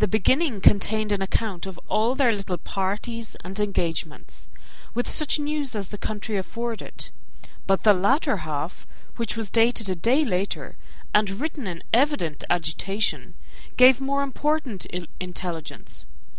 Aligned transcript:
The 0.00 0.06
beginning 0.06 0.60
contained 0.60 1.12
an 1.12 1.22
account 1.22 1.64
of 1.64 1.80
all 1.88 2.14
their 2.14 2.30
little 2.32 2.58
parties 2.58 3.38
and 3.42 3.58
engagements, 3.58 4.48
with 4.92 5.08
such 5.08 5.38
news 5.38 5.74
as 5.74 5.88
the 5.88 5.96
country 5.96 6.36
afforded; 6.36 7.08
but 7.66 7.82
the 7.82 7.94
latter 7.94 8.44
half, 8.44 8.86
which 9.16 9.34
was 9.34 9.48
dated 9.48 9.88
a 9.88 9.94
day 9.94 10.26
later, 10.26 10.76
and 11.14 11.30
written 11.40 11.66
in 11.66 11.82
evident 11.94 12.44
agitation, 12.50 13.32
gave 13.78 13.98
more 13.98 14.22
important 14.22 14.84
intelligence. 15.20 16.04